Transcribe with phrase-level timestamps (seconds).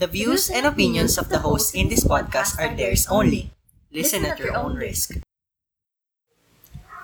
[0.00, 3.52] The views and opinions of the hosts in this podcast are theirs only.
[3.92, 5.20] Listen at your own risk.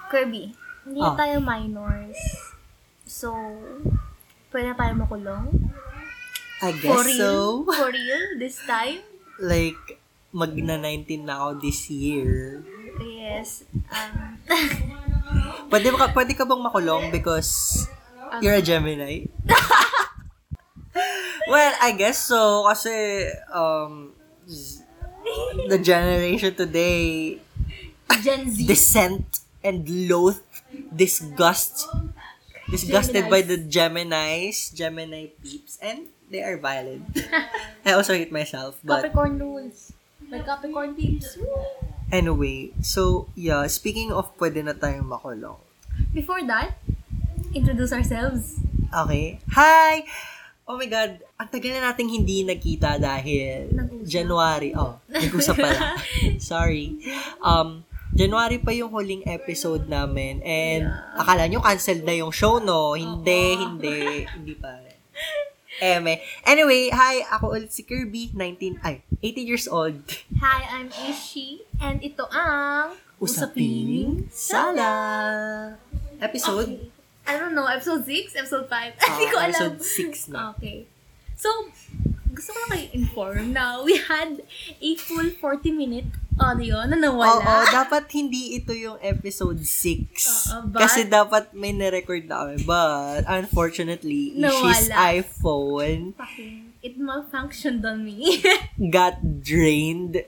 [0.09, 1.13] Kirby, hindi Ah.
[1.13, 2.17] tayo minors.
[3.05, 3.37] So,
[4.49, 5.51] pwede na tayo makulong?
[6.65, 7.21] I For guess real?
[7.21, 7.33] so.
[7.77, 8.25] For real?
[8.41, 9.05] This time?
[9.37, 10.01] Like,
[10.33, 12.65] magna 19 na ako this year.
[13.05, 13.69] Yes.
[13.93, 14.41] Um,
[15.69, 17.85] Pwede ka, pwede ka bang makulong because
[18.41, 19.27] you're a Gemini?
[21.49, 22.65] well, I guess so.
[22.69, 24.13] Kasi, um,
[25.69, 27.39] the generation today
[28.23, 28.67] Gen Z.
[28.67, 30.39] dissent and loathe,
[30.95, 31.87] disgust,
[32.71, 33.31] disgusted Geminis.
[33.31, 37.03] by the Geminis, Gemini peeps, and they are violent.
[37.87, 39.93] I also hate myself, but Capricorn rules.
[40.31, 41.39] Like Capricorn peeps.
[42.11, 45.59] anyway, so yeah, speaking of pwede na tayong makulong.
[46.15, 46.79] Before that,
[47.55, 48.59] introduce ourselves.
[48.91, 49.43] Okay.
[49.55, 50.07] Hi!
[50.67, 54.03] Oh my God, ang tagal na nating hindi nagkita dahil Nag-usap.
[54.03, 54.75] January.
[54.75, 55.95] Oh, nag-usap pala.
[56.43, 56.99] Sorry.
[57.39, 62.99] Um, January pa yung huling episode namin and akala nyo canceled na yung show, no?
[62.99, 64.83] Hindi, hindi, hindi pa.
[65.77, 66.25] Eme.
[66.43, 70.01] Anyway, hi, ako ulit si Kirby, 19, ay, 18 years old.
[70.41, 71.63] Hi, I'm Ishi.
[71.79, 74.91] And ito ang Usaping Sala.
[76.19, 76.75] Episode?
[76.75, 76.96] Okay.
[77.27, 78.71] I don't know, episode 6, episode 5.
[78.71, 79.51] Ah, Hindi ko alam.
[79.51, 80.55] episode six na.
[80.55, 80.87] Okay.
[81.35, 81.51] So,
[82.31, 84.41] gusto ko lang kayo inform na we had
[84.79, 87.41] a full 40-minute audio na nawala.
[87.41, 89.65] Oo, dapat hindi ito yung episode 6.
[89.65, 92.61] Oo, but- Kasi dapat may na-record na kami.
[92.63, 94.53] But, unfortunately, Nawala.
[94.69, 98.39] Ishi's iPhone Fucking, it malfunctioned on me.
[98.95, 100.23] got drained.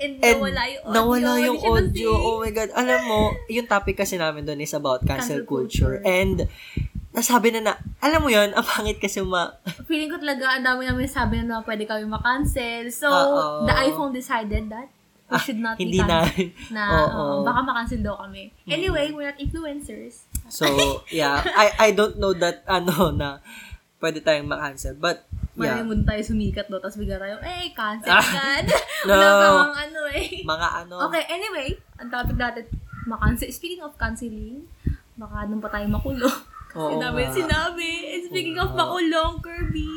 [0.00, 0.96] And, And nawala yung audio.
[0.96, 2.10] nawala yung audio.
[2.10, 2.72] Oh my God.
[2.72, 6.00] Alam mo, yung topic kasi namin doon is about cancel, Cancel culture.
[6.00, 6.08] culture.
[6.08, 6.48] And,
[7.12, 9.52] nasabi na na, alam mo yun, ang pangit kasi ma...
[9.84, 12.88] Feeling ko talaga, ang dami namin sabi na pwede kami makancel.
[12.88, 13.68] So, Oo.
[13.68, 14.88] the iPhone decided that
[15.28, 16.24] we Ah, should not hindi be na.
[16.74, 18.50] na, oo, baka makancel daw kami.
[18.66, 20.24] Anyway, we're not influencers.
[20.48, 20.64] So,
[21.12, 21.44] yeah.
[21.44, 23.44] I I don't know that, ano, na
[24.00, 24.96] pwede tayong ma-cancel.
[24.96, 25.84] But, yeah.
[25.84, 28.64] mo tayo sumikat do, tapos bigla tayo, eh, cancel Ah, ka.
[29.06, 29.12] no.
[29.12, 30.40] Wala bang ano eh.
[30.42, 31.68] Mga ano, Okay, anyway,
[32.00, 32.64] ang topic natin,
[33.04, 33.52] makancel.
[33.52, 34.64] Speaking of canceling,
[35.14, 36.40] baka nung pa tayo makulong.
[36.70, 37.34] Kasi Oo namin nga.
[37.34, 37.90] sinabi.
[38.10, 39.90] And speaking Oo of makulong, Kirby.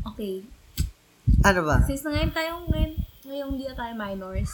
[0.00, 0.40] Okay,
[1.40, 1.76] ano ba?
[1.84, 2.92] since na ngayon tayong, ngayon,
[3.24, 4.52] ngayong hindi na tayo minors,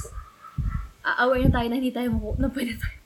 [1.02, 2.98] uh, aware na tayo na hindi tayo maku- na pwede tayo.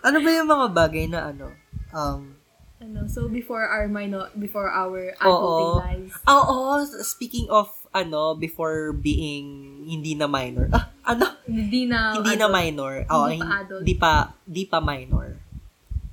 [0.00, 1.52] Ano ba yung mga bagay na ano?
[1.92, 2.39] Um,
[2.80, 5.28] Ano, so before our minor, before our Oo.
[5.28, 6.12] adulting lives.
[6.24, 6.56] oo,
[7.04, 9.46] speaking of ano, before being
[9.84, 10.72] hindi na minor.
[10.72, 11.28] Ah, ano?
[11.44, 12.56] Hindi na, hindi na adult.
[12.56, 12.92] minor.
[13.04, 13.82] Oo, Hindi pa adult.
[13.84, 15.28] Di pa, di pa minor.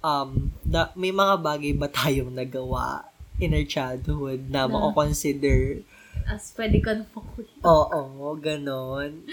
[0.03, 3.07] Um, da, may mga bagay ba tayong nagawa
[3.39, 5.87] in our childhood na Na- mako-consider?
[6.27, 7.61] As pwede ka na makulong.
[7.63, 9.23] Oo, ganon.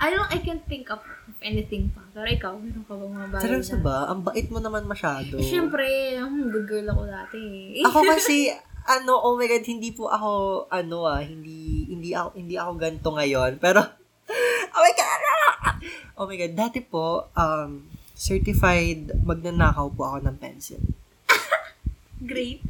[0.00, 1.04] I don't, I can't think of
[1.44, 2.00] anything pa.
[2.16, 3.84] Pero ikaw, meron ka bang mga bagay Seryoso na?
[3.84, 3.96] ba?
[4.08, 5.36] Ang bait mo naman masyado.
[5.36, 7.40] Eh, Siyempre, hmm, good girl ako dati.
[7.76, 7.84] eh.
[7.84, 8.48] ako kasi
[8.88, 10.30] ano, oh my god, hindi po ako
[10.72, 13.52] ano ah, hindi hindi ako hindi ako ganto ngayon.
[13.60, 13.80] Pero
[14.74, 15.20] oh my god.
[16.16, 17.84] Oh my god, dati po um
[18.16, 20.80] certified magnanakaw po ako ng pencil.
[22.20, 22.60] Great.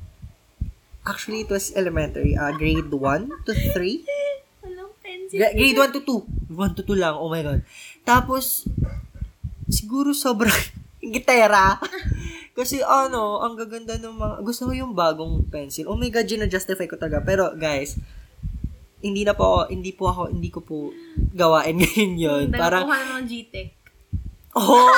[1.02, 4.04] Actually, it was elementary, uh, grade 1 to 3.
[5.30, 6.50] Grade 1 to 2.
[6.50, 7.60] 1 to 2 lang, oh my god.
[8.02, 8.66] Tapos,
[9.70, 10.54] siguro sobrang
[11.14, 11.78] gitera.
[12.58, 15.88] Kasi ano, ang gaganda ng mga, gusto ko yung bagong pencil.
[15.88, 17.22] Oh my god, gina-justify ko talaga.
[17.22, 17.96] Pero guys,
[19.00, 20.76] hindi na po ako, hindi po ako, hindi ko po
[21.32, 22.44] gawain ngayon yun.
[22.52, 23.68] Parang, Parang, ng mga GTEC.
[24.58, 24.90] oh,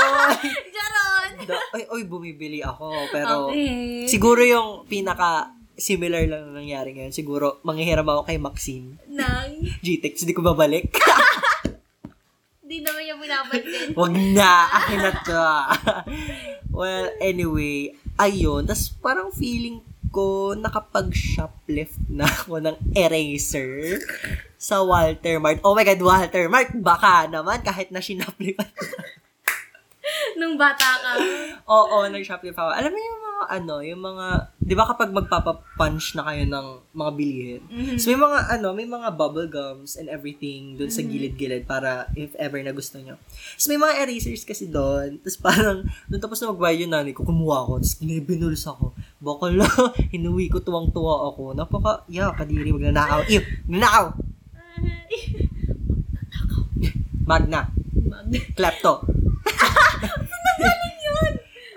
[0.74, 1.30] Charon!
[1.76, 2.88] ay, oy, bumibili ako.
[3.12, 4.08] Pero, okay.
[4.08, 7.10] siguro yung pinaka similar lang na nangyari ngayon.
[7.10, 9.02] Siguro, manghihiram ako kay Maxine.
[9.10, 10.94] Nang, GTEX, hindi ko babalik.
[12.72, 13.88] di naman niya pinapansin.
[14.00, 15.44] Wag na, akin na to.
[16.72, 18.64] well, anyway, ayun.
[18.64, 24.00] Tapos parang feeling ko nakapag-shoplift na ako ng eraser
[24.56, 25.60] sa Walter Mart.
[25.66, 28.60] Oh my God, Walter Mart, baka naman kahit na sinoplift
[30.38, 31.12] Nung bata ka.
[31.70, 32.70] Oo, nag-shoplift ako.
[32.74, 34.26] Alam mo yung mga ano, yung mga,
[34.62, 37.98] di ba kapag magpapapunch na kayo ng mga bilihin, Mhm.
[37.98, 42.30] So, may mga, ano, may mga bubble gums and everything doon sa gilid-gilid para if
[42.38, 43.18] ever na gusto nyo.
[43.58, 45.18] So, may mga erasers kasi doon.
[45.22, 47.82] Tapos parang, nung tapos na magbayad yung nanay ko, kumuha ako.
[47.82, 48.94] Tapos binuls ako.
[49.18, 49.70] Baka lang,
[50.14, 51.54] hinuwi ko tuwang-tuwa ako.
[51.58, 53.26] Napaka, yeah, kadiri, magnanakaw.
[53.26, 54.06] Ew, magnanakaw!
[57.22, 57.70] Magna.
[58.12, 58.26] Mag.
[58.58, 59.11] Klepto.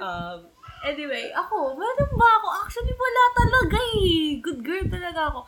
[0.06, 0.40] Um,
[0.86, 2.48] Anyway, ako, meron ba ako?
[2.62, 4.38] Actually, wala talaga eh.
[4.38, 5.40] Good girl talaga ako.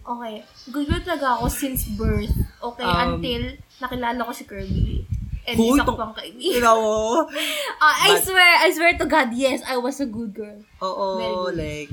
[0.00, 0.34] Okay,
[0.72, 2.32] good girl talaga ako since birth.
[2.58, 3.42] Okay, Um, until
[3.76, 5.04] nakilala ko si Kirby.
[5.44, 6.64] And Huy, isa ko pang kaibigan.
[6.64, 7.28] Ikaw, oh.
[7.84, 10.64] Ah, I But- swear, I swear to God, yes, I was a good girl.
[10.80, 11.56] Oo, Very good.
[11.56, 11.90] like,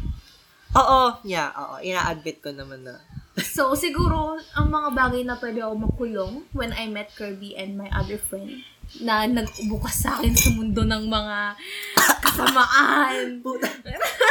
[0.74, 2.96] oo, yeah, oo, ina-admit ko naman na.
[3.38, 7.92] So, siguro, ang mga bagay na pwede ako makulong when I met Kirby and my
[7.92, 8.64] other friend
[9.04, 11.38] na nag-ubukas sa akin sa mundo ng mga
[12.24, 13.44] kasamaan.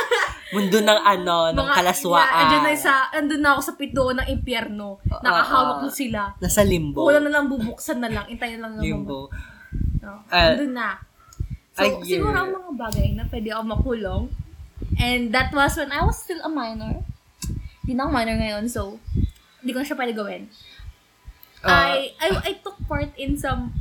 [0.54, 2.22] Mundo ng ano, ng kalaswaan.
[2.22, 5.02] Na, andyan na sa, andun na ako sa pito ng impyerno.
[5.04, 6.32] Nakahawak ko sila.
[6.38, 7.02] Nasa limbo.
[7.04, 8.24] Wala na lang bubuksan na lang.
[8.30, 9.28] Intay na lang ng Limbo.
[10.00, 10.54] No, Ah.
[10.54, 11.02] andun na.
[11.76, 14.24] So, siguro ang mga bagay na pwede ako makulong.
[14.96, 17.04] And that was when I was still a minor.
[17.84, 18.96] Hindi na ako minor ngayon, so
[19.60, 20.42] hindi ko na siya pwede gawin.
[21.66, 23.74] Ah, I, I I took part in some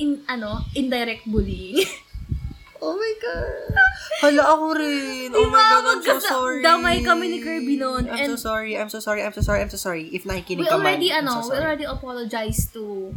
[0.00, 1.84] in ano, indirect bullying.
[2.82, 3.76] oh my God.
[4.20, 5.28] Hala, ako rin.
[5.32, 5.52] Oh Diba?
[5.52, 6.60] my God, I'm so sorry.
[6.60, 9.60] damay kami ni Kirby noon, I'm and- so sorry, I'm so sorry, I'm so sorry,
[9.60, 10.08] I'm so sorry.
[10.10, 11.64] If nakikinig we ka man, already I'm ano, so we sorry.
[11.64, 13.12] already apologized to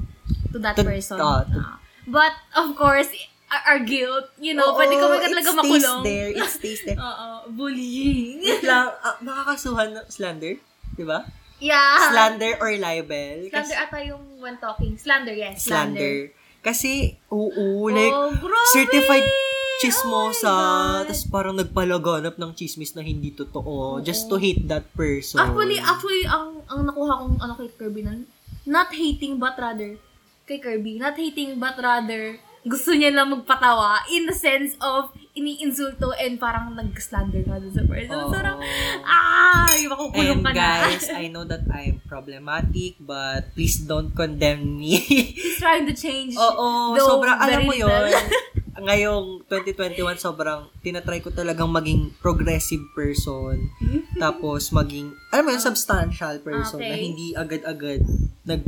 [0.51, 1.17] to that To- person.
[1.19, 3.07] ah, to- but of course,
[3.47, 6.01] our, our guilt, you know, Oo, pwede kami talaga it makulong.
[6.03, 6.99] stays there, it stays there.
[7.03, 8.43] Oo, bullying.
[8.43, 10.55] Wait lang, ah, makakasuhan ng slander?
[10.93, 11.23] Di ba?
[11.63, 12.11] yeah.
[12.11, 13.47] Slander or libel?
[13.47, 14.99] Slander ata yung when talking.
[14.99, 15.63] Slander, yes.
[15.63, 16.31] slander.
[16.63, 18.71] Kasi, oo, like, oh, grabe!
[18.71, 21.11] certified Oh chismosa, God.
[21.11, 25.43] tapos parang nagpalaganap ng chismis na hindi totoo, just to hate that person.
[25.43, 28.23] Actually, actually, ang ang nakuha kong ano kay Kirby nun,
[28.63, 29.99] not hating but rather,
[30.47, 36.13] kay Kirby, not hating but rather, gusto niya lang magpatawa in the sense of ini-insulto
[36.15, 38.15] and parang nag-slander ka dun sa person.
[38.15, 38.29] Oo.
[38.29, 38.57] Parang,
[39.01, 40.55] ah, yung makukulong ka na.
[40.55, 45.01] guys, I know that I'm problematic, but please don't condemn me.
[45.35, 46.37] He's trying to change.
[46.37, 48.13] Oo, though sobrang, alam mo yon
[48.83, 53.69] ngayong 2021, sobrang tinatry ko talagang maging progressive person.
[54.17, 56.89] tapos maging, alam mo yun, substantial person Okay.
[56.89, 58.01] na hindi agad-agad
[58.43, 58.61] nag,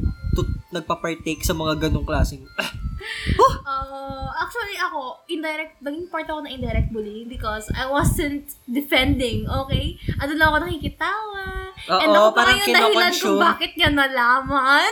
[0.72, 2.46] nagpa-partake sa mga ganong klaseng,
[3.66, 9.98] Uh, actually, ako, indirect, naging part ako ng indirect bullying because I wasn't defending, okay?
[10.22, 11.74] Ano lang ako nakikitawa.
[11.90, 14.92] Oo, and ako pa parang yung dahilan kung bakit niya nalaman.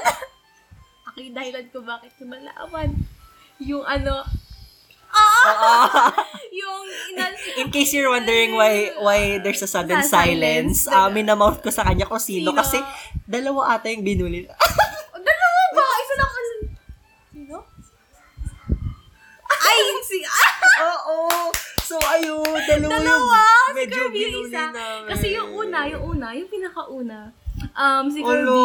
[1.08, 2.90] ako yung dahilan kung bakit niya nalaman.
[3.62, 4.26] Yung ano,
[5.14, 6.10] ah!
[6.60, 6.84] yung
[7.14, 7.34] inal...
[7.62, 10.90] In case you're wondering why why there's a sudden silence, silence.
[10.90, 12.50] uh, minamouth ko sa kanya kung sino.
[12.52, 12.58] Sino?
[12.58, 12.82] Kasi
[13.30, 14.50] dalawa ata yung binuli.
[21.94, 22.58] So, ayun.
[22.66, 23.38] Dalawa, Dalawa!
[23.38, 24.66] yung Si medyo binuli isa.
[24.66, 25.02] namin.
[25.06, 27.30] Kasi yung una, yung una, yung pinakauna,
[27.70, 28.62] um, si Kirby, Olo,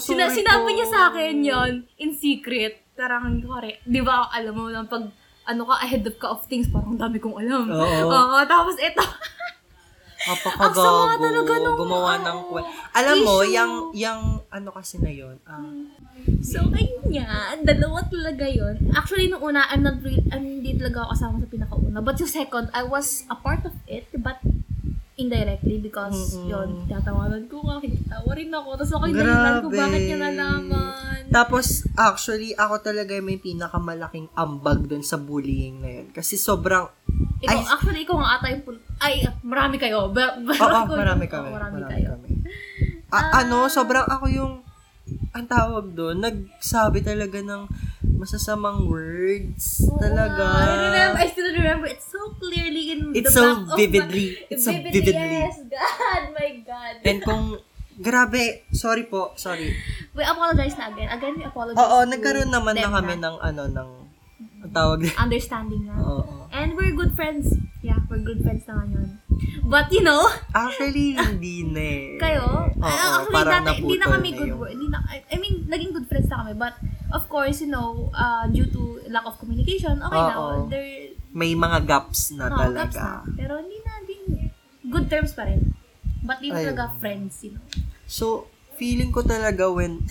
[0.00, 0.72] Sina, sinabi po.
[0.72, 1.70] niya sa akin yon
[2.00, 2.80] in secret.
[2.96, 5.04] Parang, kore, di ba, alam mo lang, pag,
[5.44, 7.68] ano ka, ahead of ka of things, parang dami kong alam.
[7.68, 8.08] Oo.
[8.08, 9.04] Oo, tapos ito.
[10.22, 10.62] Apakagago.
[10.62, 15.10] Ang sama talaga nung, Gumawa ng oo, kwe- Alam mo, yung, yung, ano kasi na
[15.10, 15.66] yun, ah,
[16.38, 21.02] so, ayun nga, dalawa talaga yon Actually, nung una, I'm not real, I'm hindi talaga
[21.02, 21.98] ako kasama sa pinakauna.
[21.98, 24.38] But yung second, I was a part of it, but
[25.18, 26.48] indirectly because Mm-mm.
[26.48, 28.68] yun, tatawanan ko nga, kinatawa rin ako.
[28.78, 31.20] Tapos ako yung dahilan ko bakit niya nalaman.
[31.28, 31.66] Tapos,
[31.98, 36.06] actually, ako talaga may pinakamalaking ambag dun sa bullying na yun.
[36.14, 36.86] Kasi sobrang,
[37.42, 37.66] Ikaw, Ay.
[37.66, 38.62] actually, ikaw nga ata yung...
[39.02, 40.06] Ay, marami kayo.
[40.14, 41.48] Ba- ba- oo, ko- marami oo, kami.
[41.50, 42.08] marami, Marami kayo.
[42.14, 42.28] kami.
[43.10, 44.52] A- ano, sobrang ako yung,
[45.30, 47.66] ang tawag doon, nagsabi talaga ng
[48.14, 49.82] masasamang words.
[49.84, 50.40] Oo talaga.
[50.40, 53.76] I remember, I still remember it so clearly in It's the so back of my-
[53.76, 54.26] vividly.
[54.50, 55.12] It's so vividly.
[55.42, 56.94] Yes, God, my God.
[57.02, 57.44] And kung,
[57.98, 59.74] grabe, sorry po, sorry.
[60.12, 61.10] We apologize na again.
[61.10, 63.88] Again, we apologize Oo, nagkaroon naman na kami ng, ano, ng,
[64.62, 65.94] ang tawag na, understanding na.
[65.98, 66.46] oo.
[66.52, 67.48] And we're good friends.
[67.82, 69.18] Yeah, we're good friends na ngayon.
[69.64, 72.06] But, you know, Actually, hindi na eh.
[72.16, 75.66] kayo, Oo, ah, actually, parang dati, hindi na kami good yung- Hindi na, I, mean,
[75.66, 76.54] naging good friends na kami.
[76.54, 76.74] But,
[77.10, 80.68] of course, you know, uh, due to lack of communication, okay na, Oo.
[80.68, 83.00] there, May mga gaps na Oo, gaps talaga.
[83.00, 83.34] na.
[83.34, 84.22] Pero hindi na din,
[84.86, 85.72] good terms pa rin.
[86.20, 87.64] But hindi talaga friends, you know.
[88.04, 90.04] So, feeling ko talaga when,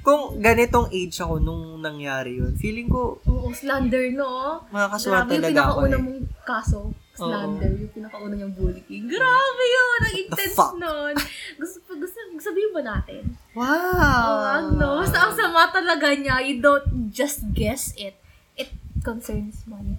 [0.00, 4.62] kung ganitong age ako nung nangyari yun, feeling ko, Oo, slander, no?
[4.68, 6.02] mga kasuhan Grabe yung talaga ako pinakauna eh.
[6.04, 6.78] mong kaso.
[7.18, 9.04] Slander, yung pinakauna niyang bullying.
[9.10, 9.98] Grabe yun!
[9.98, 11.14] Ang intense nun.
[11.58, 13.22] Gusto, gusto, sabihin ba natin?
[13.58, 13.66] Wow!
[13.66, 14.86] Oo, ano?
[15.02, 18.14] Basta ang sama talaga niya, you don't just guess it.
[18.54, 18.70] It
[19.02, 19.98] concerns money.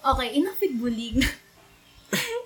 [0.00, 1.20] Okay, enough with bullying.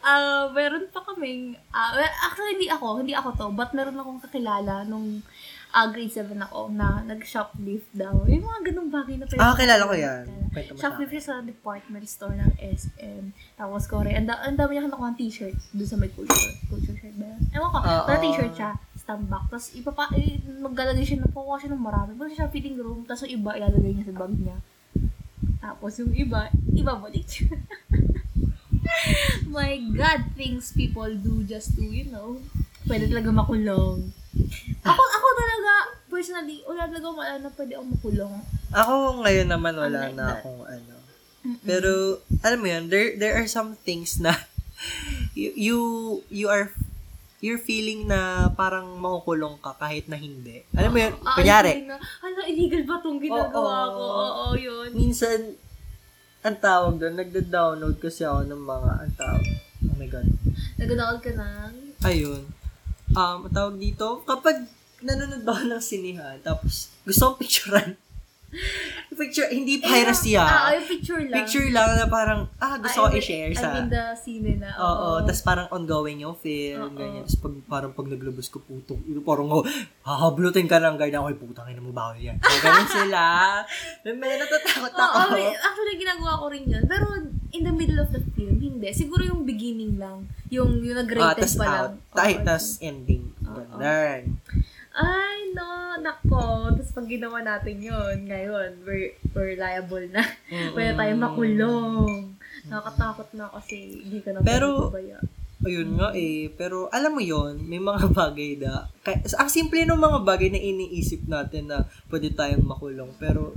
[0.00, 4.22] Ah, meron pa kaming, ah, well, actually hindi ako, hindi ako to, but meron akong
[4.22, 5.20] kakilala nung
[5.76, 8.24] ah, grade 7 ako, na nag-shoplift daw.
[8.24, 9.42] Yung mga ganung bagay na pwede.
[9.42, 10.24] Ah, kilala ko yan.
[10.72, 13.24] Shoplift siya sa department store ng SM.
[13.60, 16.52] Tapos, kore, ang, da- ang dami niya nakuha ng t-shirt doon sa may culture.
[16.72, 17.40] Culture shirt ba yan?
[17.52, 19.52] Ewan ko, pero t-shirt siya, stamp back.
[19.52, 22.16] Tapos, ipapa, eh, maglalagay siya, nakuha siya ng marami.
[22.16, 24.56] Punta siya sa fitting room, tapos yung iba, ilalagay niya sa bag niya.
[25.60, 27.52] Tapos, yung iba, ibabalik siya.
[29.50, 32.38] My God, things people do just to, you know,
[32.84, 34.10] pwede talaga makulong.
[34.82, 35.72] Ako, ako talaga,
[36.06, 38.34] personally, wala talaga wala na pwede akong makulong.
[38.70, 38.92] Ako
[39.24, 40.36] ngayon naman wala Unlike na that.
[40.40, 40.94] akong ano.
[41.46, 41.62] Mm-mm.
[41.62, 41.90] Pero,
[42.42, 44.34] alam mo yun, there, there are some things na
[45.38, 45.78] you, you,
[46.28, 46.70] you are,
[47.38, 50.62] you're feeling na parang makukulong ka kahit na hindi.
[50.74, 53.92] Alam mo yun, Ah, kunyari, Hala, illegal ba itong ginagawa Oo.
[53.92, 54.04] ko?
[54.04, 54.88] Oo, yun.
[54.92, 55.54] minsan,
[56.46, 59.44] ang tawag doon, nagda-download kasi ako ng mga, ang tawag,
[59.90, 60.26] oh my God,
[60.78, 61.72] Nag-download ka ng...
[62.06, 62.42] ayun,
[63.10, 64.62] um, ang tawag dito, kapag
[65.02, 67.98] nanonood ako ng sinihan, tapos gusto kong picturean,
[69.16, 71.36] picture, hindi piracy Ah, ah, yung picture lang.
[71.40, 74.70] picture lang na parang, ah, gusto ko i-share I sa, mean the scene na.
[74.76, 76.96] Oo, tapos parang ongoing yung film, Oo.
[76.96, 77.24] ganyan.
[77.24, 79.64] Tapos pag, parang pag naglabas ko puto, yun, parang oh,
[80.04, 82.36] hahablutin ka ng guard ako, ay putang ina mo bawal yan.
[82.38, 83.20] So, ganun sila.
[84.04, 85.00] May natatakot ako.
[85.00, 85.48] Oo, okay.
[85.56, 86.84] actually, ginagawa ko rin yun.
[86.84, 87.06] Pero,
[87.56, 88.92] in the middle of the film, hindi.
[88.92, 90.28] Siguro yung beginning lang.
[90.52, 91.72] Yung, yung nag-rated tas pa out.
[91.72, 91.92] lang.
[92.12, 92.44] Ay, Oo.
[92.44, 93.24] tas ending.
[93.40, 93.80] Ganun.
[94.96, 95.66] Ay, no,
[95.98, 96.44] nako.
[96.70, 100.20] Tapos pag ginawa natin yun, ngayon, we're, we're liable na.
[100.52, 100.76] Mm-mm.
[100.76, 102.36] Pwede tayong makulong.
[102.66, 104.92] Nakakatakot na kasi hindi ka na Pero-.
[105.64, 106.52] Ayun nga eh.
[106.52, 110.60] Pero alam mo yon may mga bagay na, kay, ang simple ng mga bagay na
[110.60, 113.08] iniisip natin na pwede tayong makulong.
[113.16, 113.56] Pero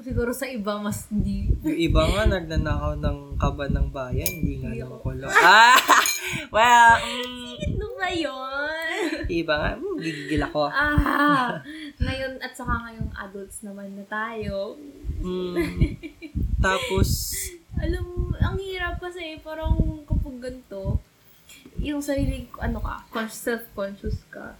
[0.00, 1.52] Siguro sa iba, mas hindi.
[1.60, 4.94] yung iba nga nagnanakaw ng kaban ng bayan, hindi nga Hindi na ako.
[4.96, 5.28] makulong.
[5.30, 5.76] Ah!
[6.48, 9.24] well, mm, Ano ba yun?
[9.28, 10.68] iba nga, mm, gigigil ako.
[10.68, 11.60] Ah,
[12.02, 14.74] ngayon at saka ngayong adults naman na tayo.
[15.20, 15.56] Mm.
[16.64, 17.08] Tapos,
[17.80, 19.72] Alam mo, ang hirap kasi parang
[20.04, 21.00] kapag ganito,
[21.80, 24.52] yung sarili, ano ka, con- self-conscious ka.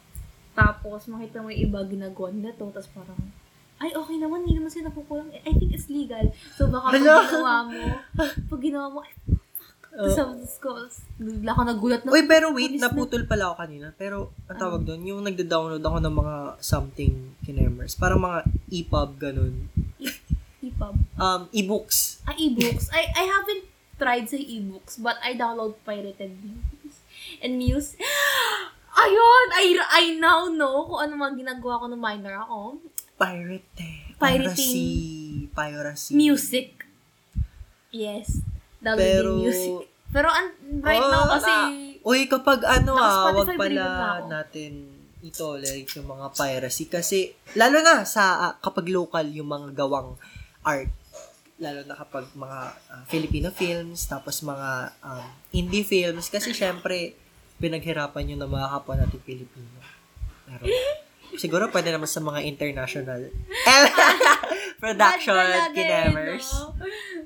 [0.53, 3.21] Tapos makita mo yung iba ginagawa nila to, tapos parang,
[3.77, 5.29] ay, okay naman, hindi naman sila nakukulang.
[5.33, 6.33] I think it's legal.
[6.53, 7.81] So, baka pag ginawa mo,
[8.53, 9.13] pag ginawa mo, ay,
[9.97, 10.71] uh, tapos ko,
[11.19, 13.87] bigla ako nagulat na, Uy, pero wait, naputol pala ako kanina.
[13.99, 17.99] Pero, ang tawag doon, yung nagda-download ako ng mga something kinemers.
[17.99, 19.55] Parang mga EPUB, ganun.
[20.69, 20.95] ipab.
[21.17, 22.21] Um, e-books.
[22.29, 22.93] Ah, e-books.
[22.93, 23.65] I, I haven't
[24.01, 27.01] tried sa e-books, but I download pirated movies
[27.41, 27.97] and news.
[29.01, 29.47] Ayun!
[29.55, 32.81] I, I now know kung ano mga ginagawa ko nung minor ako.
[33.21, 33.65] Pirate.
[34.17, 34.49] Pirating.
[34.49, 34.89] Piracy.
[35.53, 36.13] Piracy.
[36.17, 36.69] Music.
[37.93, 38.41] Yes.
[38.81, 39.73] Downloading Pero, music.
[40.11, 40.47] Pero an,
[40.83, 44.89] right Oh, now kasi, na- Uy, kapag ano ah, wag pala natin
[45.21, 46.89] itolerate yung mga piracy.
[46.89, 50.17] Kasi, lalo na sa, ah, kapag local yung mga gawang
[50.65, 50.89] art.
[51.61, 56.33] Lalo na kapag mga ah, Filipino films, tapos mga um, indie films.
[56.33, 57.13] Kasi, syempre,
[57.61, 59.77] pinaghirapan yun ng mga kapwa natin Pilipino.
[60.49, 60.65] Pero,
[61.37, 63.29] siguro pwede naman sa mga international
[64.81, 65.37] production
[65.71, 66.49] kinemers.
[66.49, 66.73] no?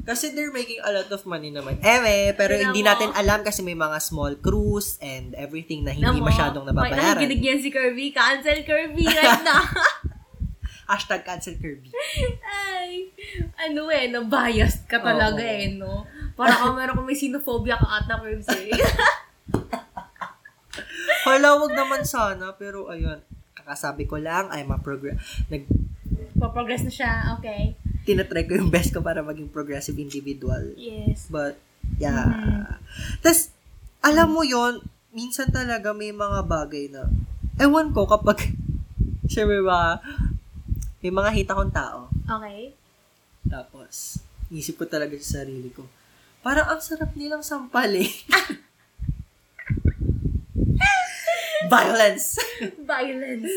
[0.02, 1.78] Kasi they're making a lot of money naman.
[1.78, 2.90] Eme, pero hindi mo.
[2.90, 7.16] natin alam kasi may mga small crews and everything na hindi Namo, masyadong May nababayaran.
[7.16, 8.10] nakikinig yan si Kirby.
[8.10, 9.62] Cancel Kirby right now.
[10.84, 11.88] Hashtag cancel Kirby.
[12.44, 13.08] Ay,
[13.56, 15.56] ano eh, no, biased ka talaga Oo.
[15.56, 16.04] eh, no?
[16.36, 18.68] Para kung meron kang may xenophobia ka ata, Curbs eh.
[21.24, 22.52] Hala, wag naman sana.
[22.54, 23.22] Pero ayun,
[23.54, 25.16] kakasabi ko lang, I'm a progress.
[25.48, 25.64] Nag,
[26.44, 27.72] Paprogress na siya, okay.
[28.04, 30.76] tinatry ko yung best ko para maging progressive individual.
[30.76, 31.24] Yes.
[31.26, 31.56] But,
[31.96, 32.28] yeah.
[32.28, 32.76] Mhm.
[33.24, 33.48] Tapos,
[34.04, 37.08] alam mo yon minsan talaga may mga bagay na,
[37.56, 38.52] ewan ko kapag,
[39.32, 40.04] syempre ba,
[41.00, 42.12] may mga hita kong tao.
[42.28, 42.76] Okay.
[43.48, 44.20] Tapos,
[44.52, 45.88] isip ko talaga sa sarili ko,
[46.40, 48.04] parang ang sarap nilang sampalin.
[51.64, 52.36] Violence!
[52.84, 53.48] Violence.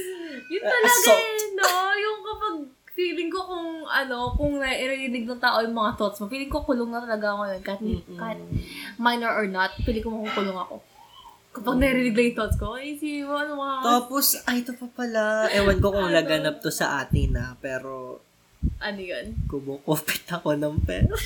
[0.47, 1.67] Yun Uh, talaga eh, no?
[1.93, 2.55] Yung kapag
[2.97, 6.89] feeling ko kung ano, kung narinig ng tao yung mga thoughts mo, feeling ko kulong
[6.89, 7.61] na talaga ako yun.
[7.61, 8.41] Kahit, kahit
[8.97, 10.81] minor or not, feeling ko makukulong ako.
[11.53, 13.75] Kapag narinig lang yung thoughts ko, ay, si ano mga...
[13.83, 15.45] Tapos, ay, ito pa pala.
[15.51, 16.17] Ewan ko kung Ano?
[16.17, 18.17] laganap to sa atin na, pero
[18.79, 19.45] Ano yun?
[19.45, 21.13] kumukupit ako ng pera.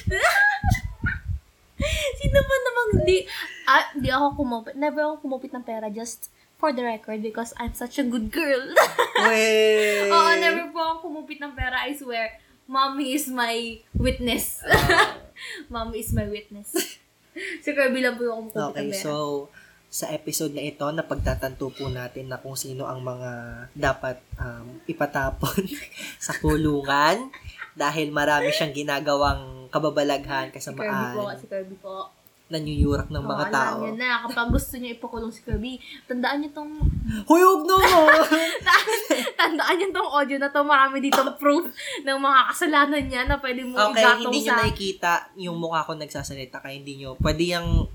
[2.13, 3.17] Sino ba namang hindi...
[3.65, 4.75] Ah, hindi ako kumupit.
[4.75, 6.27] Never ako kumupit ng pera just
[6.61, 8.61] for the record because I'm such a good girl.
[9.25, 10.13] Wait!
[10.13, 12.37] Oo, never po ako kumupit ng pera, I swear.
[12.69, 14.61] Mommy is my witness.
[14.63, 15.17] Ah.
[15.73, 16.69] Mommy is my witness.
[17.65, 19.01] si Kirby lang po yung kumupit Okay, ng pera.
[19.01, 19.13] so,
[19.91, 23.31] sa episode na ito na pagtatanto po natin na kung sino ang mga
[23.75, 25.65] dapat um, ipatapon
[26.29, 27.27] sa kulungan
[27.75, 32.20] dahil marami siyang ginagawang kababalaghan, Si Kirby po, kasamaan, si Kirby po.
[32.51, 33.79] Nanyuyurak ng mga Oo, tao.
[33.81, 36.71] Alam niyo na, kapag gusto niyo ipakulong si Kirby, tandaan niyo tong,
[37.25, 38.01] Huyog no mo!
[39.39, 41.71] tandaan niyo tong audio na to, marami ditong proof
[42.03, 44.57] ng mga kasalanan niya na pwede mo okay, igatong hindi nyo sa...
[44.59, 47.87] nakikita yung mukha ko nagsasalita kaya hindi nyo, pwede yung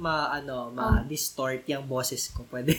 [0.00, 2.48] ma, ano, ma-distort yung boses ko.
[2.48, 2.74] Pwede.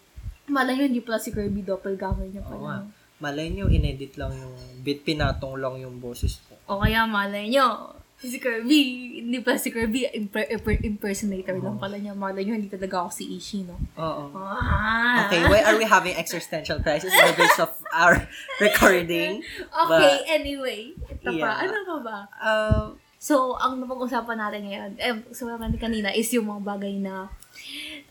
[0.54, 2.62] Malay nyo, hindi pala si Kirby doppelganger niya Oo pala.
[2.62, 2.76] nga.
[3.20, 6.56] Malay nyo, inedit lang yung bit, pinatong lang yung boses ko.
[6.70, 8.80] O kaya malay nyo, si Kirby,
[9.24, 12.12] hindi pala si Kirby, imper- imper- impersonator lang pala niya.
[12.12, 13.80] Malay nyo, hindi talaga ako si Ishi, no?
[13.96, 14.36] Oo.
[14.36, 15.24] Ah.
[15.26, 18.20] Okay, why are we having existential crisis in the midst of our
[18.64, 19.40] recording?
[19.72, 20.92] Okay, anyway.
[20.92, 21.32] Ito pa.
[21.32, 21.54] Yeah.
[21.64, 22.18] Ano pa ba?
[22.36, 22.86] Uh,
[23.20, 27.28] So, ang napag-usapan natin ngayon, eh, sabi natin kanina, is yung mga bagay na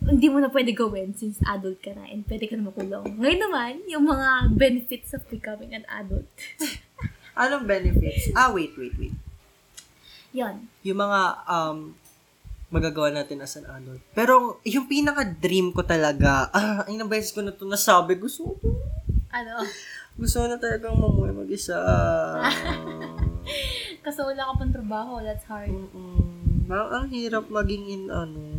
[0.06, 3.18] hindi mo na pwede gawin since adult ka na and pwede ka na makulong.
[3.18, 6.30] Ngayon naman, yung mga benefits of becoming an adult.
[7.42, 8.30] anong benefits?
[8.38, 9.18] Ah, wait, wait, wait.
[10.34, 10.66] Yan.
[10.86, 11.78] Yung mga um,
[12.70, 14.02] magagawa natin as an adult.
[14.14, 18.70] Pero yung pinaka-dream ko talaga, ah, ilang beses ko na ito nasabi, gusto ko to.
[19.34, 19.66] Ano?
[20.18, 21.78] Gusto ko na talagang mamuhay mag-isa.
[24.06, 25.74] Kasi wala ka pang trabaho, that's hard.
[25.74, 26.70] Mm-mm.
[26.70, 28.59] Ang, ang hirap maging in ano.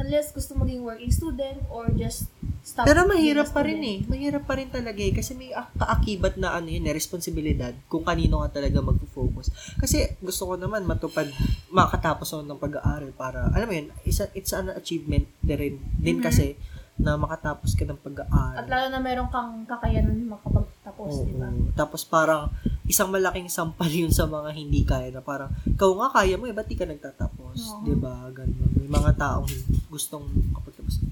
[0.00, 2.26] Unless gusto maging working student or just
[2.60, 2.84] stop.
[2.84, 3.98] Pero mahirap a pa rin eh.
[4.02, 5.12] Mahirap pa rin talaga eh.
[5.12, 9.76] Kasi may ak- kaakibat na ano yun eh, responsibilidad kung kanino ka talaga magpo-focus.
[9.76, 11.28] Kasi gusto ko naman matupad,
[11.68, 16.18] makatapos ako ng pag-aaral para, alam mo yun, isa, it's an achievement din, rin, din
[16.18, 16.24] Mhm.
[16.24, 16.56] kasi
[16.96, 18.60] na makatapos ka ng pag-aaral.
[18.60, 21.48] At lalo na meron kang kakayanan makapagtapos, di ba?
[21.72, 22.52] Tapos parang
[22.84, 26.52] isang malaking sampal yun sa mga hindi kaya na parang, ikaw nga kaya mo eh,
[26.52, 27.56] ba't di ka nagtatapos?
[27.80, 28.28] Di ba?
[28.28, 28.68] Ganun.
[28.76, 29.48] May mga taong
[29.90, 31.02] gustong kapagtapos.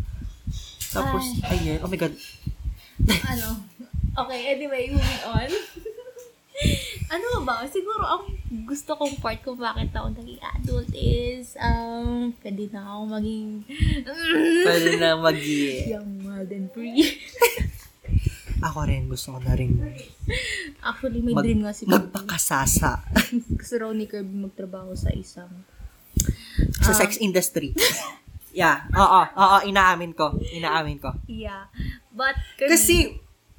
[0.89, 2.15] Tapos, ayun, oh my God,
[3.27, 3.49] ano?
[4.17, 5.51] Okay, anyway, moving on.
[7.15, 7.63] ano ba?
[7.65, 8.25] Siguro ang
[8.65, 13.47] gusto kong part kung bakit ako naging adult is, um, pwede na ako maging
[14.65, 16.99] pwede na mag young, mild, and free.
[18.59, 19.79] Ako rin, gusto ko na rin
[20.83, 21.95] Actually, may Mag- dream nga si Kirby.
[21.95, 23.07] magpakasasa
[23.55, 25.63] Gusto raw ni Kirby magtrabaho sa isang
[26.83, 26.99] sa Ah.
[26.99, 27.71] sex industry.
[28.59, 30.35] Yeah, oo, oo, inaamin ko.
[30.51, 31.15] Inaamin ko.
[31.31, 31.71] Yeah.
[32.11, 32.97] But, Kirby, Kasi,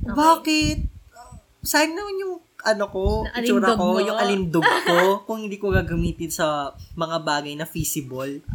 [0.03, 0.83] bakit?
[1.63, 4.03] Sayang naman yung ano ko, itsura ko, mo.
[4.03, 8.43] yung alindog ko, kung hindi ko gagamitin sa mga bagay na feasible.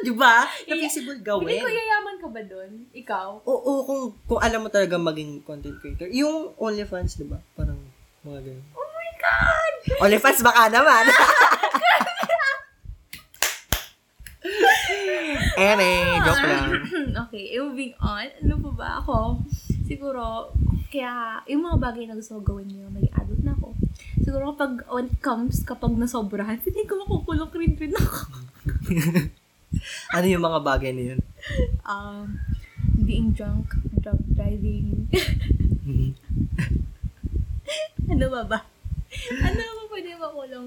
[0.00, 0.48] Di ba?
[0.48, 1.60] Na feasible Hindi gawin.
[1.60, 2.88] ko yayaman ka ba doon?
[2.96, 3.28] Ikaw?
[3.44, 6.08] Oo, kung, kung alam mo talaga maging content creator.
[6.08, 7.36] Yung OnlyFans, di ba?
[7.52, 7.76] Parang
[8.24, 8.64] mga ganun.
[8.72, 9.72] Oh my God!
[10.08, 11.04] OnlyFans baka naman.
[15.56, 15.90] Eme,
[16.24, 16.70] joke lang.
[17.26, 18.26] okay, eh, moving on.
[18.42, 19.42] Ano pa ba ako?
[19.86, 20.54] Siguro,
[20.90, 23.74] kaya yung mga bagay na gusto ko gawin nyo, may adult na ako.
[24.22, 28.18] Siguro kapag, when it comes, kapag nasobrahan, hindi ko makukulong rin rin ako.
[30.16, 31.20] ano yung mga bagay na yun?
[31.86, 32.38] Um,
[33.06, 35.10] being drunk, drunk driving.
[38.10, 38.58] ano ba ba?
[39.42, 40.66] ano ba pwede makulong?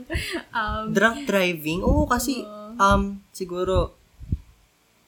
[0.52, 1.80] Um, Drunk driving?
[1.80, 2.76] Oo, kasi, Oo.
[2.76, 3.96] um, siguro,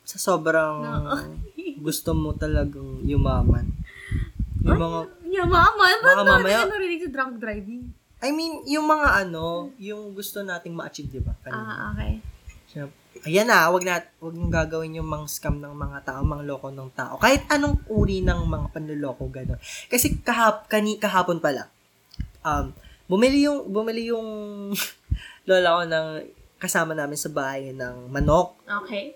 [0.06, 1.18] sa sobrang No.
[1.86, 3.68] gusto mo talagang yumaman.
[4.66, 5.96] Yung mga, Yamaman?
[6.02, 7.92] Ba't ba mamaya- narinig sa drunk driving?
[8.24, 11.36] I mean, yung mga ano, yung gusto nating ma-achieve, di ba?
[11.44, 11.62] Kanina.
[11.62, 12.24] Ah, okay.
[13.24, 16.68] Ayan na, wag na, wag niyong gagawin yung mga scam ng mga tao, mga loko
[16.74, 17.16] ng tao.
[17.16, 19.60] Kahit anong uri ng mga panloloko, gano'n.
[19.88, 21.72] Kasi kahap, kani, kahapon pala,
[22.44, 22.76] um,
[23.08, 24.28] bumili yung, bumili yung
[25.48, 26.08] lola ko ng
[26.60, 28.60] kasama namin sa bahay ng manok.
[28.84, 29.16] Okay.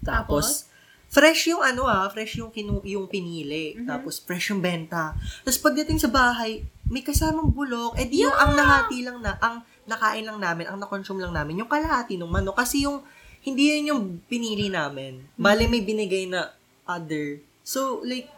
[0.00, 0.66] Tapos,
[1.10, 3.76] fresh yung ano ah, fresh yung, kinu, yung pinili.
[3.76, 3.86] Mhm.
[3.86, 5.12] Tapos, fresh yung benta.
[5.42, 7.94] Tapos, pagdating sa bahay, may kasamang bulok.
[7.96, 11.62] Eh, di yung ang nahati lang na, ang nakain lang namin, ang na-consume lang namin,
[11.62, 12.58] yung kalahati ng manok.
[12.58, 13.02] Kasi yung,
[13.40, 15.24] hindi yun yung pinili namin.
[15.34, 16.50] Bale, may binigay na
[16.84, 17.40] other.
[17.62, 18.28] So, like,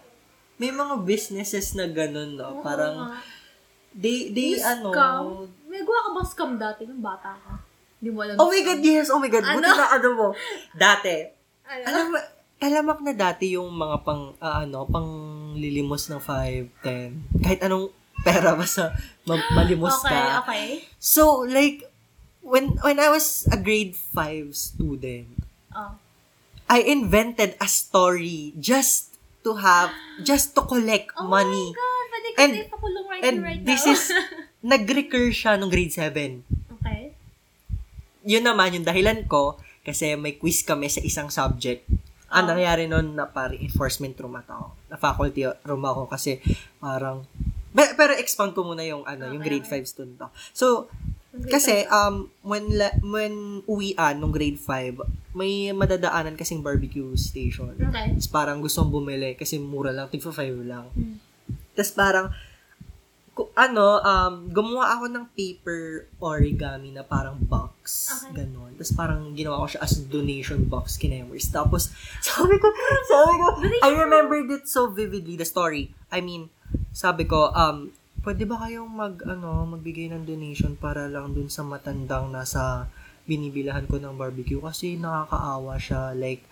[0.56, 2.60] may mga businesses na ganun, no?
[2.62, 3.16] Parang,
[3.92, 5.24] they, they, Yung ano, scam?
[5.66, 7.54] May gawa ka ba scam dati nung bata ka?
[7.98, 8.34] Hindi mo alam.
[8.36, 9.78] oh my God, yes, oh my God, buti Ano?
[9.78, 10.26] na ano mo.
[10.74, 11.14] Dati,
[11.80, 12.18] Alam mo,
[12.58, 15.08] talamak na dati yung mga pang, ah, ano, pang
[15.54, 17.40] lilimos ng 5, 10.
[17.40, 17.88] Kahit anong
[18.20, 18.92] pera basta
[19.24, 20.22] ma- malimos okay, ka.
[20.40, 20.66] okay.
[20.96, 21.88] So, like,
[22.40, 25.26] when when I was a grade 5 student,
[25.72, 25.96] Oh.
[26.68, 29.88] I invented a story just to have,
[30.20, 31.72] just to collect Oh money.
[31.72, 33.92] my God, pwede ka And- pakulong right And right this now.
[33.92, 34.02] is,
[34.62, 36.44] nag-recur siya nung grade 7.
[36.76, 37.16] okay.
[38.22, 41.86] Yun naman, yung dahilan ko, kasi may quiz kami sa isang subject.
[42.28, 42.50] Ang Oh.
[42.50, 44.72] nangyari nun na parang enforcement room ako.
[44.86, 46.40] Na faculty room ako kasi
[46.78, 47.26] parang
[47.70, 49.80] Be- pero expand ko muna yung ano, yung Okay, grade okay.
[49.80, 50.32] 5 student ako.
[50.52, 50.66] So,
[51.48, 53.32] kasi um when la- when
[53.64, 55.00] uwian nung grade 5,
[55.32, 57.72] may madadaanan kasing barbecue station.
[57.72, 58.12] Okay.
[58.12, 60.92] Tapos parang gustong bumili kasi mura lang, tig 5 lang.
[60.92, 61.16] Hmm.
[61.72, 62.26] Tapos parang
[63.32, 68.12] ano, um, gumawa ako ng paper origami na parang box.
[68.12, 68.44] Okay.
[68.44, 68.76] Ganon.
[68.76, 71.48] Tapos parang ginawa ko siya as donation box kinemers.
[71.48, 71.88] Tapos,
[72.26, 72.68] sabi ko,
[73.08, 73.46] sabi ko,
[73.80, 75.96] I remembered it so vividly, the story.
[76.12, 76.52] I mean,
[76.92, 77.88] sabi ko, um,
[78.20, 82.86] pwede ba kayong mag, ano, magbigay ng donation para lang dun sa matandang nasa
[83.24, 86.12] binibilahan ko ng barbecue kasi nakakaawa siya.
[86.12, 86.44] Like,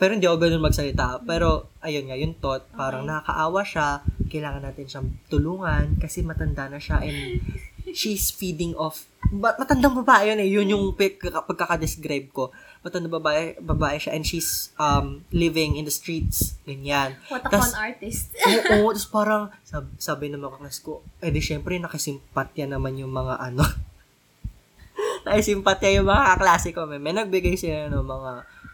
[0.00, 1.20] pero hindi ako ganun magsalita.
[1.22, 3.12] Pero, ayun nga, yung thought, parang Okay.
[3.12, 3.88] nakakaawa siya,
[4.32, 7.44] kailangan natin siyang tulungan kasi matanda na siya and
[7.92, 10.48] she's feeding off ba- matandang babae yun eh.
[10.48, 12.48] Yun yung pagka- pagkakadescribe ko.
[12.80, 16.56] Matandang babae, babae siya and she's um, living in the streets.
[16.64, 17.20] Ganyan.
[17.28, 18.32] What a Tas- fun artist.
[18.72, 23.12] Oo, tapos parang sabi, sabi ng mga kaklas ko, eh di syempre nakisimpatya naman yung
[23.12, 23.62] mga ano.
[25.26, 26.88] nakisimpatya yung mga kaklase ko.
[26.88, 28.30] May, may nagbigay sila ng mga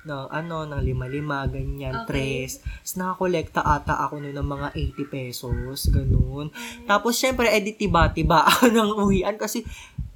[0.06, 2.46] ng ano, ng lima-lima, ganyan, Okay.
[2.46, 2.62] tres.
[2.62, 6.54] Tapos nakakolekta ata ako nun ng mga 80 pesos, ganun.
[6.86, 9.66] Tapos syempre, edi tiba-tiba ako ng uwian kasi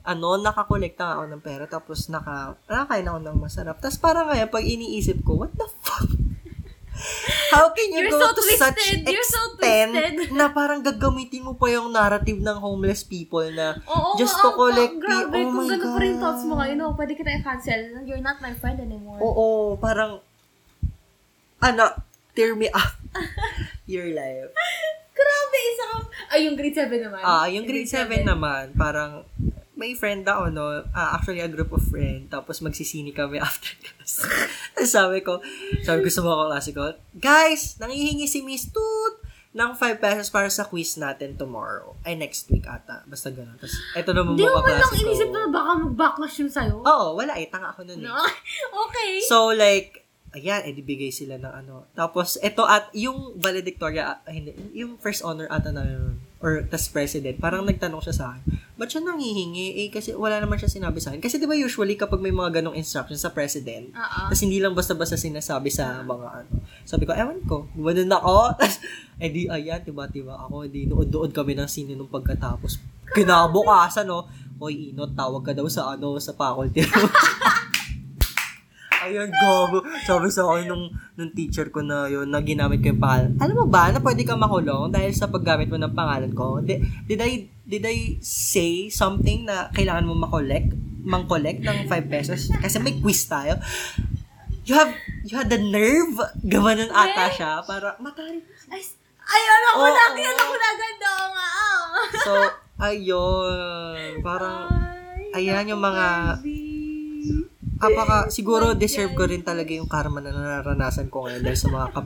[0.01, 3.77] ano, nakakolekta ako ng pera tapos naka, nakakain ako ng masarap.
[3.83, 6.09] Tapos parang ngayon, pag iniisip ko, what the fuck?
[7.51, 9.03] How can you You're go so to such twisted.
[9.05, 10.33] You're so extent twisted.
[10.33, 14.95] na parang gagamitin mo pa yung narrative ng homeless people na Oo, Just to collect
[14.95, 17.81] ang Grabe, oh kung my ganun pa rin thoughts mo ngayon, no, pwede kita i-cancel.
[18.03, 19.19] You're not my friend anymore.
[19.19, 20.23] oo, parang
[21.59, 21.85] ano,
[22.33, 22.95] tear me up
[23.87, 24.49] your life.
[25.11, 25.97] Grabe, isa ka.
[26.31, 27.21] Ay, yung grade 7 naman.
[27.21, 29.27] Ah, yung grade 7 naman, parang
[29.81, 30.85] may friend ako, no?
[30.93, 32.29] Ah, actually, a group of friend.
[32.29, 34.29] Tapos magsisini kami after class.
[34.77, 35.41] Tapos sabi ko,
[35.81, 40.47] sabi ko sa mga klase ko, guys, nangihingi si Miss Toot ng 5 pesos para
[40.47, 41.97] sa quiz natin tomorrow.
[42.07, 43.03] Ay, next week ata.
[43.09, 43.57] Basta ganun.
[43.59, 45.03] Tapos, eto naman Hindi mo mga lang klase ko.
[45.09, 46.77] inisip na baka mag-backlash yun sa'yo.
[46.87, 47.51] Oo, wala eh.
[47.51, 48.07] Tanga ako nun eh.
[48.07, 48.15] No?
[48.87, 49.11] okay.
[49.27, 50.07] So, like,
[50.39, 51.91] ayan, edi bigay sila ng ano.
[51.99, 56.87] Tapos, ito at, yung valedictoria, ah, hindi, yung first honor ata na yun, or tas
[56.87, 58.43] president, parang nagtanong siya sa akin,
[58.81, 59.85] ba't siya nangihingi?
[59.85, 61.21] Eh, kasi wala naman siya sinabi sa akin.
[61.21, 65.21] Kasi di ba usually kapag may mga ganong instructions sa president, tas hindi lang basta-basta
[65.21, 66.65] sinasabi sa mga ano.
[66.89, 68.33] Sabi ko, ewan ko, gumanon ako.
[68.65, 68.81] Tas,
[69.21, 72.81] eh di, ayan, diba-diba ako, di, nood-nood kami ng sine nung pagkatapos.
[73.13, 74.25] Kinabukasan, no?
[74.57, 76.81] Hoy, Inot, tawag ka daw sa ano, sa faculty.
[79.01, 79.81] Ayun, gogo.
[80.05, 83.33] Sabi sa akin nung, nung teacher ko na yun, na ginamit ko yung pangalan.
[83.41, 86.61] Alam mo ba, na pwede ka makulong dahil sa paggamit mo ng pangalan ko?
[86.61, 90.75] Did, did I, did I say something na kailangan mo makolek?
[91.01, 92.51] Mang-collect ng 5 pesos?
[92.51, 93.57] Kasi may quiz tayo.
[94.67, 96.19] You have, you had the nerve.
[96.43, 97.63] Gamanon ata siya.
[97.65, 98.43] Para, matari.
[98.69, 98.83] Ay,
[99.23, 99.95] ayun ako Oo.
[99.95, 101.47] na, kilala ko na agad Oo nga.
[101.49, 101.87] ah.
[102.21, 102.33] So,
[102.83, 104.21] ayun.
[104.21, 104.59] Parang,
[105.33, 106.43] ayan yung mga-
[107.81, 111.87] apaka, siguro deserve ko rin talaga yung karma na nararanasan ko ngayon dahil sa mga
[111.97, 112.01] ka,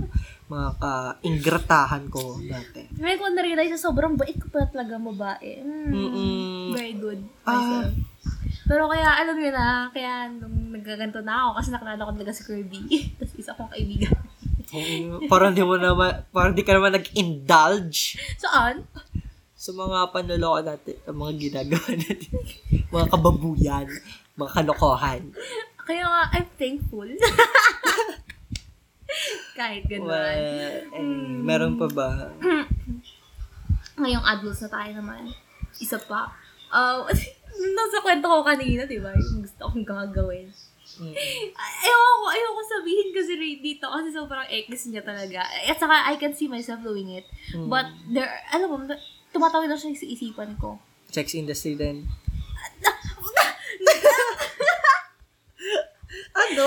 [0.47, 2.87] mga ka-ingratahan ko dati.
[2.95, 5.51] Ngayon ko na-realize na sobrang bait ko pala talaga babae.
[5.67, 6.67] Mm, Mm-mm.
[6.79, 7.21] Very good.
[7.43, 7.91] Ah.
[8.65, 12.43] Pero kaya, alam yun na, kaya nung nagkaganto na ako, kasi nakilala ko talaga si
[12.47, 12.83] Kirby.
[13.19, 14.15] Tapos isa kong kaibigan.
[14.75, 18.89] Oo, parang di mo naman, parang di ka naman nag-indulge Saan?
[19.55, 22.33] sa mga panloloko natin, ang mga ginagawa natin.
[22.95, 23.87] mga kababuyan,
[24.35, 25.23] mga kalokohan.
[25.85, 27.07] Kaya nga, I'm thankful.
[29.55, 30.11] Kahit ganun.
[30.11, 32.09] Well, anyway, meron pa ba?
[34.01, 35.31] Ngayong adults na tayo naman.
[35.79, 36.35] Isa pa.
[36.75, 37.07] Uh,
[37.79, 39.15] nasa kwento ko kanina, di ba?
[39.15, 40.51] Yung gusto kong gagawin.
[40.99, 41.15] Mm.
[41.15, 41.55] Ay-
[41.87, 45.47] Ayoko, ayoko sabihin kasi rin dito kasi sobrang ekis niya talaga.
[45.47, 47.27] At saka, I can see myself doing it.
[47.55, 47.71] Mm.
[47.71, 48.77] But, there, alam mo,
[49.31, 50.83] tumatawid na siya sa isipan ko.
[51.15, 52.11] Sex industry din.
[56.37, 56.65] ano?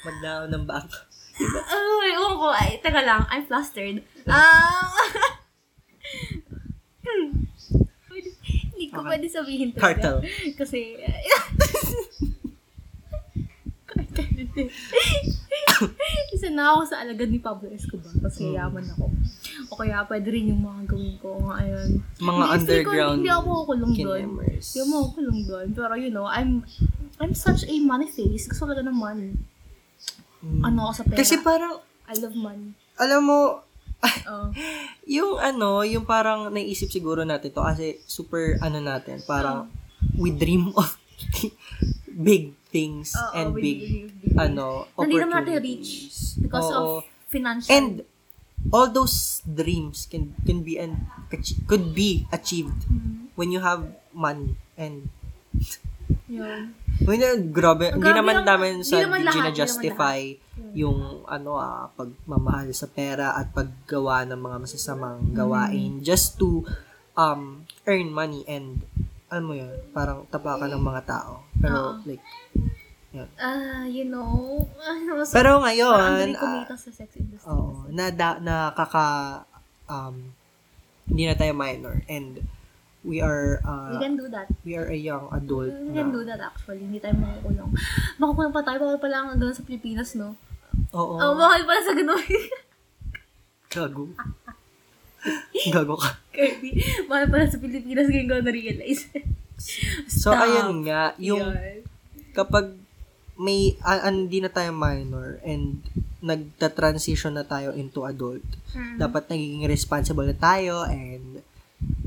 [0.00, 0.96] Maglaw ng bako.
[1.66, 2.46] Ay, ewan ko.
[2.48, 3.24] Ay, teka lang.
[3.28, 4.00] I'm flustered.
[8.04, 9.08] Pwede- Hindi ko Okay.
[9.10, 10.20] pwede sabihin Cartel.
[10.20, 10.28] talaga.
[10.56, 10.78] Kasi...
[13.84, 14.28] Cartel.
[16.30, 18.54] Isa na ako sa alagad ni Pablo Escobar kasi Mm.
[18.54, 19.04] yaman ako.
[19.74, 21.88] O kaya pwede rin yung mga gawin ko ngayon.
[22.16, 24.22] Mga Hindi, feel ko, underground Hindi ako kulong doon.
[24.54, 25.66] Hindi ako kulong doon.
[25.74, 26.62] Pero you know, I'm
[27.18, 28.46] I'm such a money face.
[28.46, 29.34] Gusto talaga ng money.
[30.40, 30.62] Mm.
[30.62, 31.18] Ano ako sa pera.
[31.18, 32.70] Kasi parang, I love money.
[32.94, 33.38] alam mo,
[34.28, 34.52] Oh.
[35.08, 39.72] yung ano, yung parang naisip siguro natin to kasi super ano natin, parang
[40.14, 40.92] we dream of
[42.28, 46.36] big things Oo, and we- big, we- we- ano, Hindi naman natin opportunities.
[46.36, 47.00] because Oo.
[47.00, 47.72] of financial.
[47.72, 48.04] And
[48.70, 51.04] all those dreams can can be and
[51.64, 55.10] could be achieved Mm, when you have money and
[56.26, 56.72] yun.
[57.02, 60.32] when you, grabe, hindi naman lang- namin sa naman gina-justify
[60.72, 66.62] yung ano ah pagmamahal sa pera at paggawa ng mga masasamang gawain just to
[67.14, 68.82] um earn money and
[69.26, 71.42] alam mo yun, parang tapakan ng mga tao.
[71.56, 72.06] Pero Oo.
[72.06, 72.22] like
[73.36, 74.66] Ah, you know.
[74.76, 77.46] ano, so, pero ngayon ah, kumita sa sex industry.
[77.46, 79.06] Oo, na da, nakaka
[79.86, 80.34] um
[81.04, 82.40] hindi na tayo minor and
[83.04, 84.48] we are we uh, can do that.
[84.64, 86.82] we are a young adult We can do na that actually.
[86.82, 87.70] Hindi tayo makukulong.
[88.16, 88.80] Makukulong pa tayo.
[88.80, 90.34] Bawal pala ang ganun sa Pilipinas, no?
[90.90, 92.18] oo Oh, bawal pala sa ganun.
[93.70, 94.06] gago
[95.74, 96.78] gago ka Kirby.
[97.06, 99.06] Bawal pala sa Pilipinas ngayon ko na-realize.
[100.10, 100.42] so Stop.
[100.42, 101.84] ayun nga yung Yun.
[102.32, 102.74] kapag
[103.34, 105.82] may ah, hindi na tayo minor and
[106.24, 108.44] nagta-transition na tayo into adult
[108.74, 108.98] Mm.
[108.98, 111.38] dapat nagiging responsible na tayo and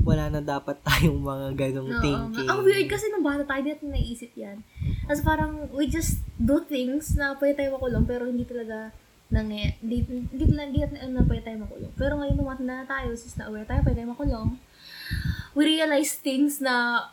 [0.04, 2.48] wala na dapat tayong mga ganong Oo, thinking.
[2.48, 4.60] Ang weird kasi nung bata tayo, hindi natin naisip yan.
[5.08, 8.92] Kasi parang, we just do things na pwede tayo makulong, pero hindi talaga
[9.28, 10.44] nang hindi, hindi, hindi,
[10.80, 10.80] hindi
[11.12, 11.92] na pwede tayo makulong.
[11.96, 14.48] Pero ngayon, matanda na tayo, since na aware tayo, pwede tayo makulong,
[15.52, 17.08] we realize things na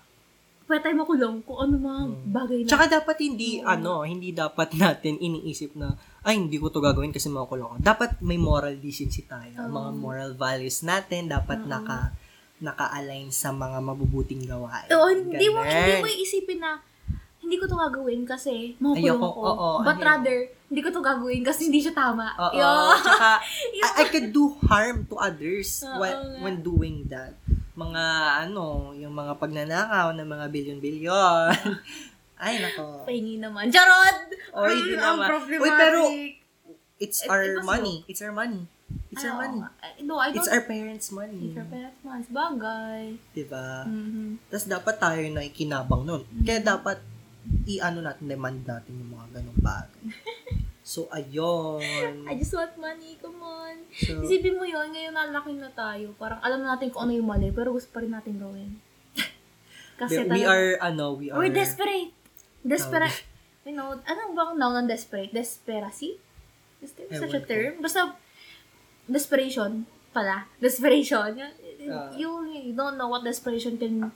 [0.66, 2.70] pwede tayo makulong kung ano mga bagay na.
[2.70, 5.94] Tsaka dapat hindi, ano, hindi dapat natin iniisip na,
[6.26, 7.86] ay, hindi ko to gagawin kasi makukulong ako.
[7.86, 9.54] Dapat may moral decency tayo.
[9.62, 9.70] Oo.
[9.70, 11.70] Mga moral values natin, dapat Oo.
[11.70, 12.18] naka,
[12.58, 14.90] naka-align sa mga mabubuting gawain.
[14.90, 16.82] Oo, hindi mo, hindi mo iisipin na,
[17.46, 19.42] hindi ko to gagawin kasi makukulong Ayoko, ko.
[19.46, 20.10] oo, But ayoko.
[20.10, 22.34] rather, hindi ko to gagawin kasi hindi siya tama.
[22.42, 22.58] Oo.
[22.58, 22.98] Yun.
[23.06, 23.30] Tsaka,
[23.86, 27.38] I, I could do harm to others Oo when, when doing that.
[27.76, 28.04] Mga,
[28.48, 31.52] ano, yung mga pagnanakaw ng mga bilyon-bilyon.
[32.44, 33.04] Ay, nako.
[33.04, 33.68] Pahingi naman.
[33.68, 34.32] Charot!
[34.52, 35.28] Hindi Mm, naman.
[35.56, 36.00] Uy, pero,
[36.96, 38.08] It's It- our it money.
[38.08, 38.64] It's our money.
[39.12, 39.60] It's our money.
[39.84, 40.40] Eh, No, I don't.
[40.40, 41.52] It's our parents' money.
[41.52, 42.24] It's our parents' money.
[42.32, 43.02] Bagay.
[43.36, 43.84] Diba?
[43.84, 44.40] Mhm.
[44.48, 46.24] Tapos dapat tayo na ikinabang nun.
[46.40, 47.04] Kaya dapat
[47.68, 50.04] i-ano natin, demand natin yung mga ganong bagay.
[50.86, 52.30] So, ayun.
[52.30, 53.18] I just want money.
[53.18, 53.90] Come on.
[53.90, 56.14] So, Isipin mo yun, ngayon nalaki na tayo.
[56.14, 58.78] Parang alam natin kung ano yung mali, pero gusto pa rin natin gawin.
[60.00, 62.14] Kasi we talaga- are, ano, we are, We're desperate.
[62.62, 63.26] Desperate.
[63.66, 65.34] You know, anong bang noun ng desperate?
[65.34, 66.22] Desperacy?
[66.86, 67.82] Is there such a term?
[67.82, 68.14] Basta,
[69.10, 70.46] desperation pala.
[70.62, 71.34] Desperation.
[71.34, 71.50] You,
[71.90, 72.14] Ah.
[72.14, 74.14] you, you don't know what desperation can,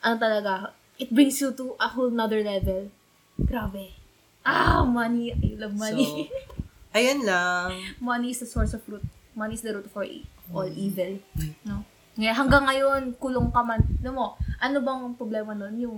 [0.00, 2.88] ano talaga, it brings you to a whole nother level.
[3.36, 3.97] Grabe.
[4.48, 5.30] Ah, money.
[5.30, 6.08] I love money.
[6.88, 7.68] So, ayun lang.
[8.00, 9.04] money is the source of root.
[9.32, 10.74] Money is the root for e- all Mm.
[10.80, 11.12] evil.
[11.62, 11.84] No?
[12.16, 13.78] Ngayon, hanggang ngayon, kulong ka man.
[14.00, 14.24] Ano mo,
[14.58, 15.78] ano bang problema nun?
[15.78, 15.96] Yung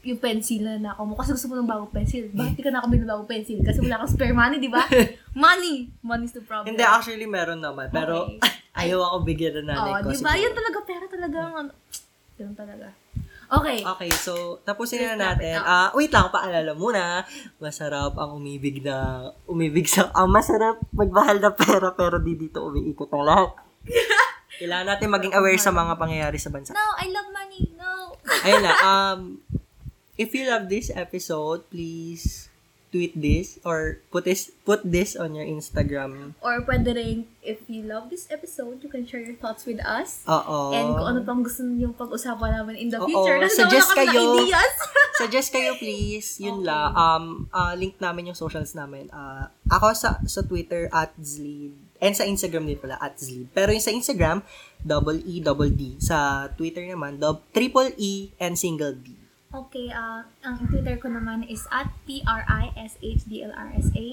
[0.00, 1.14] yung pencil na nakaw mo.
[1.14, 2.28] Kasi gusto mo ng bagong pencil.
[2.30, 3.58] Bakit di ka nakabili ng bagong pencil?
[3.60, 4.84] Kasi wala kang spare money, di ba?
[5.36, 5.88] money!
[6.00, 6.68] Money is the problem.
[6.68, 7.88] Hindi, actually, meron naman.
[7.88, 8.40] Pero, Okay.
[8.74, 10.08] ayaw ako bigyan ng nanay Oo, ko.
[10.10, 10.32] di ba?
[10.34, 11.38] Yun talaga, pera talaga.
[11.54, 11.70] Ano,
[12.36, 12.86] yun talaga.
[13.48, 13.80] Okay.
[13.80, 15.56] Okay, so tapusin na natin.
[15.64, 17.24] Ah, wait lang, paalala muna.
[17.56, 23.08] Masarap ang umibig na umibig sa ah, masarap magmahal na pera pero di dito umiikot
[23.08, 23.50] ang lahat.
[24.60, 26.76] Kailangan natin maging aware sa mga pangyayari sa bansa.
[26.76, 27.72] No, I love money.
[27.78, 28.12] No.
[28.44, 29.20] Ayun na, um
[30.20, 32.47] if you love this episode, please
[32.88, 36.32] tweet this or put this put this on your Instagram.
[36.40, 40.24] Or pwede rin, if you love this episode, you can share your thoughts with us.
[40.24, 40.72] Oo.
[40.72, 43.36] And kung ano pang gusto niyo pag-usapan namin in the Oo, future.
[43.38, 44.40] Kasi suggest kayo.
[44.40, 44.72] ideas.
[45.18, 46.38] Suggest kayo please.
[46.38, 46.70] Yun Okay.
[46.70, 46.94] la.
[46.94, 49.10] Um, ah, link namin yung socials namin.
[49.10, 51.74] Ah, ako sa sa Twitter at Zleed.
[51.98, 53.50] And sa Instagram din pala at Zleed.
[53.50, 54.46] Pero yung sa Instagram,
[54.78, 55.98] double E, double D.
[55.98, 59.17] Sa Twitter naman, dub, triple E and single D.
[59.48, 64.08] Okay, uh, ang Twitter ko naman is at P-R-I-S-H-D-L-R-S-A.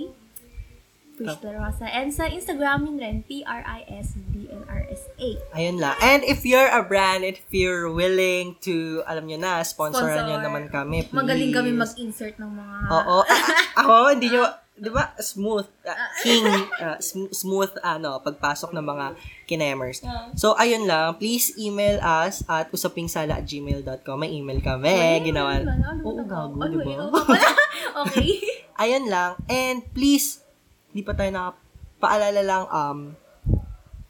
[1.16, 1.88] Push De La Rosa.
[1.88, 5.30] And sa Instagram yun rin, P-R-I-S-D-L-R-S-A.
[5.56, 5.96] Ayun lang.
[6.04, 10.48] And if you're a brand, if you're willing to, alam nyo na, sponsoran nyo Sponsor.
[10.48, 11.16] naman kami, please.
[11.16, 12.76] Magaling kami mag-insert ng mga...
[12.92, 13.24] Oo.
[13.80, 14.44] Ako, hindi nyo,
[14.76, 16.44] di ba, smooth, ah, king,
[16.78, 19.06] ah, sm- smooth, ano, pagpasok ng mga
[19.46, 20.04] kinemers.
[20.04, 20.36] Yeah.
[20.36, 21.16] So, ayun lang.
[21.16, 24.18] Please email us at usapingsala at gmail.com.
[24.18, 25.24] May email kami.
[25.24, 25.64] Ginawa.
[26.04, 27.08] Oo, gago, Ano, di ba?
[27.08, 27.50] pala?
[28.04, 28.30] okay.
[28.84, 29.40] Ayun lang.
[29.48, 30.44] And please,
[30.92, 33.00] di pa tayo nakapaalala lang, um,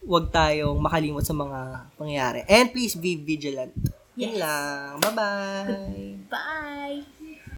[0.02, 1.60] huwag tayong makalimot sa mga
[1.94, 2.42] pangyayari.
[2.46, 3.74] And please be vigilant.
[4.16, 4.42] Yun Yes.
[4.42, 4.90] lang.
[4.98, 6.26] Bye-bye.
[6.26, 7.25] Bye!